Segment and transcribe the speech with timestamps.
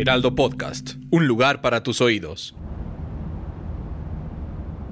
[0.00, 2.54] Heraldo Podcast, un lugar para tus oídos.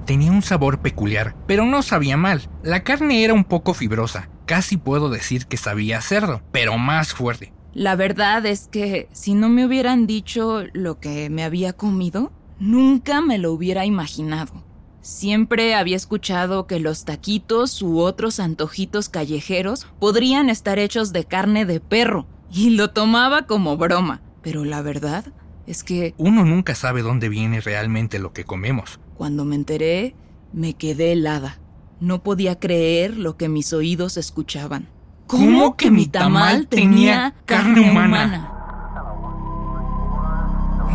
[0.05, 2.41] Tenía un sabor peculiar, pero no sabía mal.
[2.61, 4.29] La carne era un poco fibrosa.
[4.45, 7.53] Casi puedo decir que sabía cerdo, pero más fuerte.
[7.73, 13.21] La verdad es que si no me hubieran dicho lo que me había comido, nunca
[13.21, 14.65] me lo hubiera imaginado.
[14.99, 21.65] Siempre había escuchado que los taquitos u otros antojitos callejeros podrían estar hechos de carne
[21.65, 24.21] de perro, y lo tomaba como broma.
[24.47, 25.25] Pero la verdad
[25.65, 26.15] es que...
[26.17, 28.97] Uno nunca sabe dónde viene realmente lo que comemos.
[29.17, 30.15] Cuando me enteré,
[30.53, 31.59] me quedé helada.
[31.99, 34.87] No podía creer lo que mis oídos escuchaban.
[35.27, 38.53] ¿Cómo que mi tamal tenía carne humana?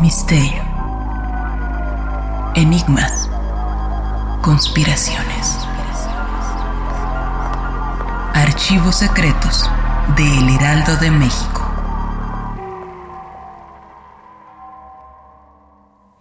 [0.01, 0.63] Misterio.
[2.55, 3.29] Enigmas.
[4.41, 5.59] Conspiraciones.
[8.33, 9.69] Archivos secretos
[10.17, 11.62] de El Heraldo de México.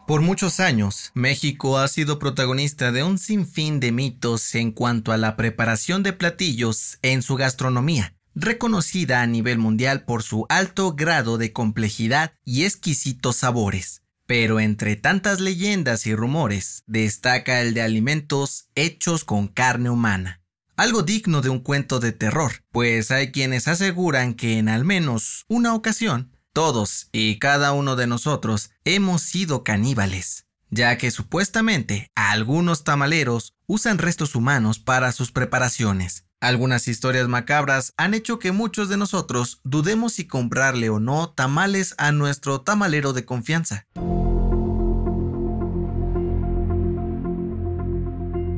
[0.07, 5.17] Por muchos años, México ha sido protagonista de un sinfín de mitos en cuanto a
[5.17, 11.39] la preparación de platillos en su gastronomía, reconocida a nivel mundial por su alto grado
[11.39, 14.03] de complejidad y exquisitos sabores.
[14.27, 20.43] Pero entre tantas leyendas y rumores, destaca el de alimentos hechos con carne humana.
[20.75, 25.45] Algo digno de un cuento de terror, pues hay quienes aseguran que en al menos
[25.49, 32.85] una ocasión todos y cada uno de nosotros hemos sido caníbales, ya que supuestamente algunos
[32.85, 36.25] tamaleros usan restos humanos para sus preparaciones.
[36.41, 41.95] Algunas historias macabras han hecho que muchos de nosotros dudemos si comprarle o no tamales
[41.99, 43.87] a nuestro tamalero de confianza.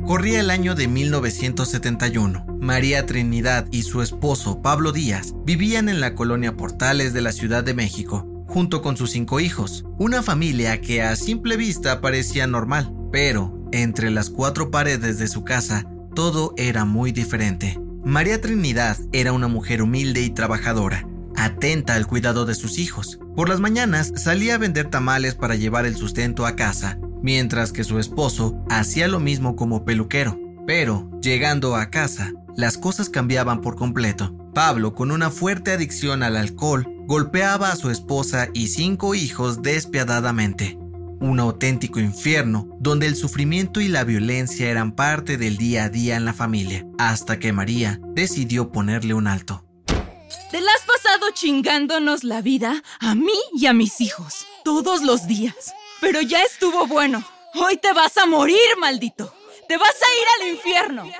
[0.07, 2.45] Corría el año de 1971.
[2.61, 7.65] María Trinidad y su esposo Pablo Díaz vivían en la colonia Portales de la Ciudad
[7.65, 12.95] de México, junto con sus cinco hijos, una familia que a simple vista parecía normal,
[13.13, 17.81] pero entre las cuatro paredes de su casa todo era muy diferente.
[18.05, 23.19] María Trinidad era una mujer humilde y trabajadora, atenta al cuidado de sus hijos.
[23.35, 27.85] Por las mañanas salía a vender tamales para llevar el sustento a casa mientras que
[27.85, 30.39] su esposo hacía lo mismo como peluquero.
[30.67, 34.37] Pero, llegando a casa, las cosas cambiaban por completo.
[34.55, 40.77] Pablo, con una fuerte adicción al alcohol, golpeaba a su esposa y cinco hijos despiadadamente.
[41.19, 46.17] Un auténtico infierno donde el sufrimiento y la violencia eran parte del día a día
[46.17, 49.65] en la familia, hasta que María decidió ponerle un alto.
[50.51, 55.27] Te la has pasado chingándonos la vida a mí y a mis hijos, todos los
[55.27, 55.75] días.
[56.05, 57.25] Pero ya estuvo bueno.
[57.55, 59.35] Hoy te vas a morir, maldito.
[59.67, 61.11] Te vas a ir al infierno.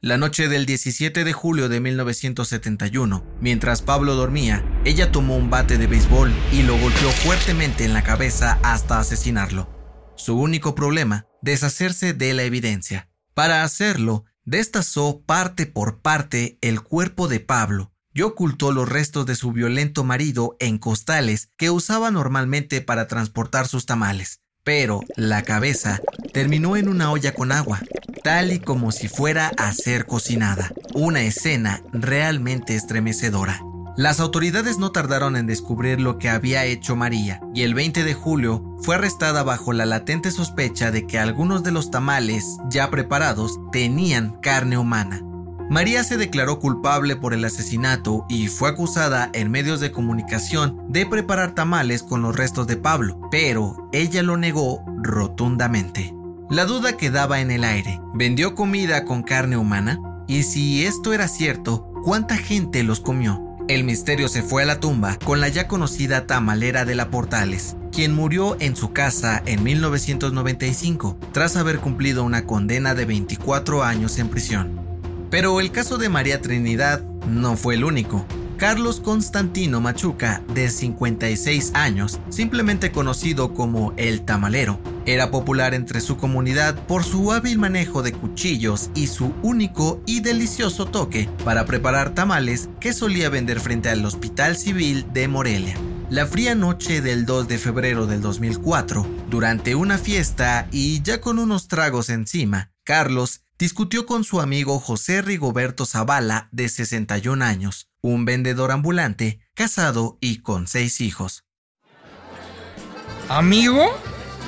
[0.00, 5.78] La noche del 17 de julio de 1971, mientras Pablo dormía, ella tomó un bate
[5.78, 9.68] de béisbol y lo golpeó fuertemente en la cabeza hasta asesinarlo.
[10.16, 13.08] Su único problema, deshacerse de la evidencia.
[13.34, 19.34] Para hacerlo, destazó parte por parte el cuerpo de Pablo y ocultó los restos de
[19.34, 24.40] su violento marido en costales que usaba normalmente para transportar sus tamales.
[24.64, 26.00] Pero la cabeza
[26.32, 27.80] terminó en una olla con agua,
[28.22, 30.70] tal y como si fuera a ser cocinada.
[30.94, 33.60] Una escena realmente estremecedora.
[33.96, 38.14] Las autoridades no tardaron en descubrir lo que había hecho María, y el 20 de
[38.14, 43.58] julio fue arrestada bajo la latente sospecha de que algunos de los tamales ya preparados
[43.70, 45.20] tenían carne humana.
[45.72, 51.06] María se declaró culpable por el asesinato y fue acusada en medios de comunicación de
[51.06, 56.14] preparar tamales con los restos de Pablo, pero ella lo negó rotundamente.
[56.50, 57.98] La duda quedaba en el aire.
[58.12, 59.98] ¿Vendió comida con carne humana?
[60.28, 63.42] Y si esto era cierto, ¿cuánta gente los comió?
[63.66, 67.76] El misterio se fue a la tumba con la ya conocida tamalera de la Portales,
[67.90, 74.18] quien murió en su casa en 1995 tras haber cumplido una condena de 24 años
[74.18, 74.81] en prisión.
[75.32, 78.26] Pero el caso de María Trinidad no fue el único.
[78.58, 86.18] Carlos Constantino Machuca, de 56 años, simplemente conocido como el tamalero, Era popular entre su
[86.18, 92.14] comunidad por su hábil manejo de cuchillos y su único y delicioso toque para preparar
[92.14, 95.76] tamales que solía vender frente al Hospital Civil de Morelia.
[96.10, 101.38] La fría noche del 2 de febrero del 2004, durante una fiesta y ya con
[101.38, 108.24] unos tragos encima, Carlos discutió con su amigo José Rigoberto Zavala, de 61 años, un
[108.24, 111.44] vendedor ambulante, casado y con seis hijos.
[113.28, 113.96] ¿Amigo?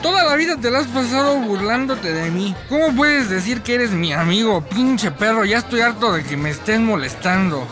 [0.02, 2.56] Toda la vida te la has pasado burlándote de mí.
[2.68, 5.44] ¿Cómo puedes decir que eres mi amigo, pinche perro?
[5.44, 7.68] Ya estoy harto de que me estén molestando.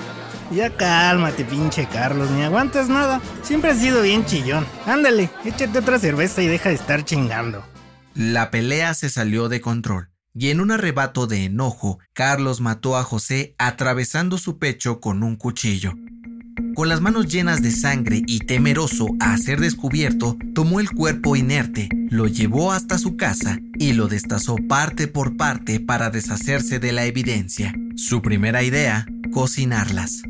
[0.52, 3.20] Ya cálmate, pinche Carlos, ni aguantas nada.
[3.42, 4.64] Siempre has sido bien chillón.
[4.86, 7.64] Ándale, échate otra cerveza y deja de estar chingando.
[8.14, 13.04] La pelea se salió de control, y en un arrebato de enojo, Carlos mató a
[13.04, 15.94] José atravesando su pecho con un cuchillo.
[16.74, 21.88] Con las manos llenas de sangre y temeroso a ser descubierto, tomó el cuerpo inerte,
[22.08, 27.04] lo llevó hasta su casa y lo destazó parte por parte para deshacerse de la
[27.04, 27.74] evidencia.
[27.96, 30.22] Su primera idea, cocinarlas.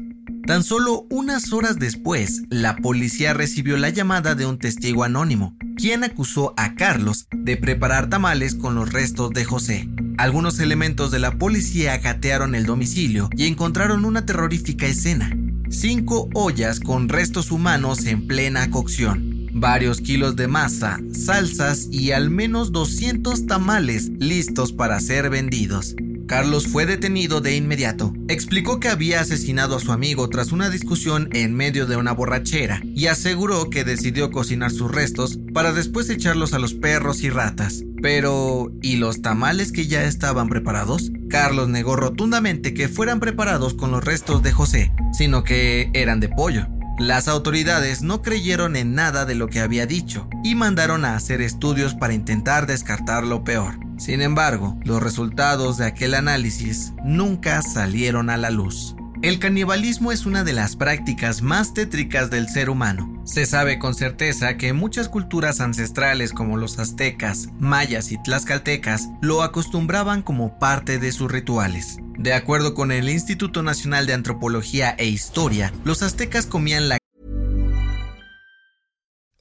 [0.46, 6.02] Tan solo unas horas después, la policía recibió la llamada de un testigo anónimo, quien
[6.02, 9.88] acusó a Carlos de preparar tamales con los restos de José.
[10.18, 15.30] Algunos elementos de la policía gatearon el domicilio y encontraron una terrorífica escena.
[15.70, 22.30] Cinco ollas con restos humanos en plena cocción, varios kilos de masa, salsas y al
[22.30, 25.94] menos 200 tamales listos para ser vendidos.
[26.32, 28.14] Carlos fue detenido de inmediato.
[28.26, 32.80] Explicó que había asesinado a su amigo tras una discusión en medio de una borrachera
[32.82, 37.84] y aseguró que decidió cocinar sus restos para después echarlos a los perros y ratas.
[38.00, 41.12] Pero, ¿y los tamales que ya estaban preparados?
[41.28, 46.30] Carlos negó rotundamente que fueran preparados con los restos de José, sino que eran de
[46.30, 46.66] pollo.
[46.98, 51.42] Las autoridades no creyeron en nada de lo que había dicho y mandaron a hacer
[51.42, 53.91] estudios para intentar descartar lo peor.
[54.02, 58.96] Sin embargo, los resultados de aquel análisis nunca salieron a la luz.
[59.22, 63.22] El canibalismo es una de las prácticas más tétricas del ser humano.
[63.24, 69.44] Se sabe con certeza que muchas culturas ancestrales como los aztecas, mayas y tlaxcaltecas lo
[69.44, 71.98] acostumbraban como parte de sus rituales.
[72.18, 76.98] De acuerdo con el Instituto Nacional de Antropología e Historia, los aztecas comían la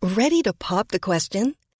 [0.03, 1.55] Ready to pop the question?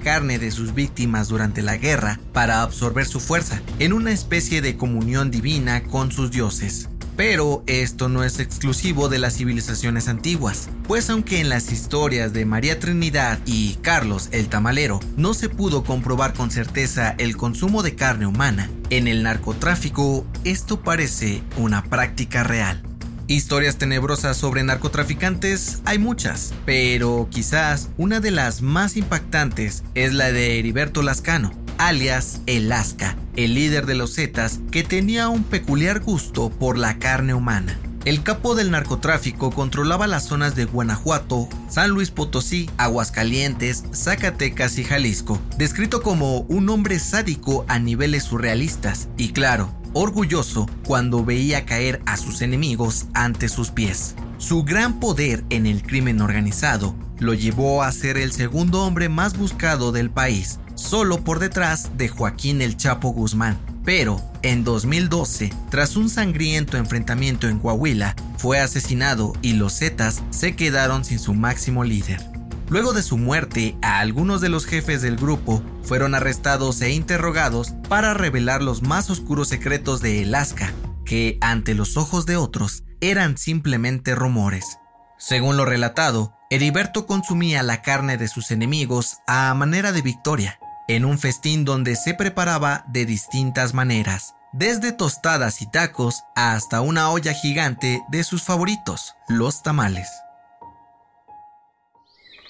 [0.00, 4.76] Carne de sus víctimas durante la guerra para absorber su fuerza, en una especie de
[4.76, 6.88] comunión divina con sus dioses.
[7.16, 12.46] Pero esto no es exclusivo de las civilizaciones antiguas, pues aunque en las historias de
[12.46, 17.94] María Trinidad y Carlos el Tamalero no se pudo comprobar con certeza el consumo de
[17.94, 22.89] carne humana, en el narcotráfico esto parece una práctica real.
[23.30, 30.32] Historias tenebrosas sobre narcotraficantes hay muchas, pero quizás una de las más impactantes es la
[30.32, 36.00] de Heriberto Lascano, alias El Lasca, el líder de los Zetas que tenía un peculiar
[36.00, 37.78] gusto por la carne humana.
[38.04, 44.82] El capo del narcotráfico controlaba las zonas de Guanajuato, San Luis Potosí, Aguascalientes, Zacatecas y
[44.82, 52.00] Jalisco, descrito como un hombre sádico a niveles surrealistas y claro, orgulloso cuando veía caer
[52.06, 54.14] a sus enemigos ante sus pies.
[54.38, 59.36] Su gran poder en el crimen organizado lo llevó a ser el segundo hombre más
[59.36, 63.58] buscado del país, solo por detrás de Joaquín el Chapo Guzmán.
[63.84, 70.56] Pero en 2012, tras un sangriento enfrentamiento en Coahuila, fue asesinado y los Zetas se
[70.56, 72.29] quedaron sin su máximo líder.
[72.70, 77.74] Luego de su muerte, a algunos de los jefes del grupo fueron arrestados e interrogados
[77.88, 80.72] para revelar los más oscuros secretos de Alaska,
[81.04, 84.78] que ante los ojos de otros eran simplemente rumores.
[85.18, 91.04] Según lo relatado, Heriberto consumía la carne de sus enemigos a manera de victoria, en
[91.04, 97.32] un festín donde se preparaba de distintas maneras, desde tostadas y tacos hasta una olla
[97.32, 100.08] gigante de sus favoritos, los tamales.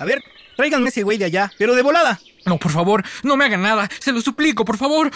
[0.00, 0.24] A ver,
[0.56, 2.18] tráiganme ese güey de allá, pero de volada.
[2.46, 3.88] No, por favor, no me hagan nada.
[4.00, 5.10] Se lo suplico, por favor.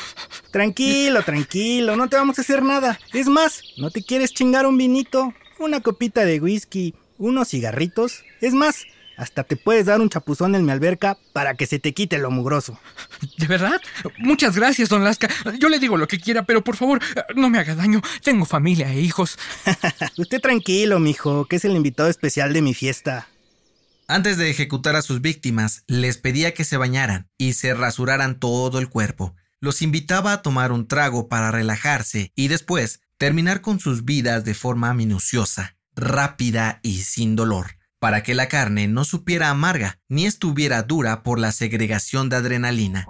[0.51, 2.99] Tranquilo, tranquilo, no te vamos a hacer nada.
[3.15, 5.33] Es más, ¿no te quieres chingar un vinito?
[5.59, 8.23] Una copita de whisky, unos cigarritos.
[8.43, 8.85] Es más,
[9.17, 12.33] Hasta te puedes dar un chapuzón en mi alberca para que se te quite lo
[12.33, 12.79] mugroso.
[13.39, 13.81] ¿De verdad?
[14.19, 15.29] Muchas gracias, don Lasca.
[15.61, 17.01] Yo le digo lo que quiera, pero por favor,
[17.37, 18.03] no me haga daño.
[18.25, 19.39] Tengo familia e hijos.
[20.19, 23.29] Usted tranquilo, mijo, que es el invitado especial de mi fiesta.
[24.07, 28.79] Antes de ejecutar a sus víctimas, les pedía que se bañaran y se rasuraran todo
[28.79, 29.35] el cuerpo.
[29.61, 34.55] Los invitaba a tomar un trago para relajarse y después terminar con sus vidas de
[34.55, 40.83] forma minuciosa, rápida y sin dolor para que la carne no supiera amarga ni estuviera
[40.83, 43.07] dura por la segregación de adrenalina.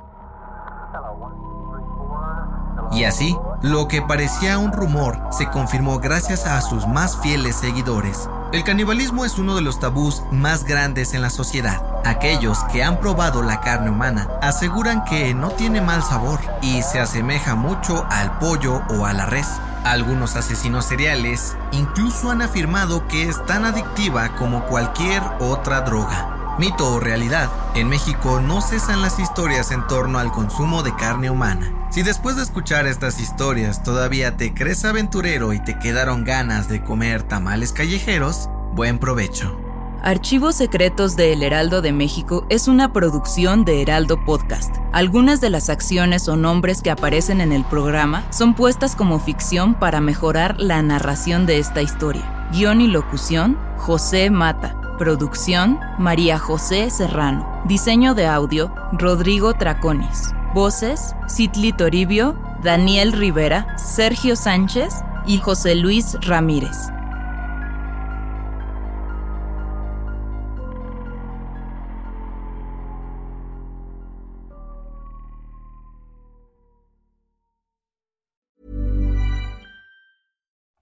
[2.94, 8.28] Y así, lo que parecía un rumor se confirmó gracias a sus más fieles seguidores.
[8.52, 11.82] El canibalismo es uno de los tabús más grandes en la sociedad.
[12.04, 17.00] Aquellos que han probado la carne humana aseguran que no tiene mal sabor y se
[17.00, 19.48] asemeja mucho al pollo o a la res.
[19.82, 26.33] Algunos asesinos seriales incluso han afirmado que es tan adictiva como cualquier otra droga.
[26.56, 31.28] Mito o realidad, en México no cesan las historias en torno al consumo de carne
[31.28, 31.88] humana.
[31.90, 36.84] Si después de escuchar estas historias todavía te crees aventurero y te quedaron ganas de
[36.84, 39.58] comer tamales callejeros, buen provecho.
[40.04, 44.76] Archivos Secretos de El Heraldo de México es una producción de Heraldo Podcast.
[44.92, 49.74] Algunas de las acciones o nombres que aparecen en el programa son puestas como ficción
[49.74, 52.48] para mejorar la narración de esta historia.
[52.52, 54.83] Guión y locución, José Mata.
[54.98, 57.62] Producción, María José Serrano.
[57.64, 60.32] Diseño de audio, Rodrigo Traconis.
[60.54, 64.94] Voces, Citli Toribio, Daniel Rivera, Sergio Sánchez
[65.26, 66.90] y José Luis Ramírez.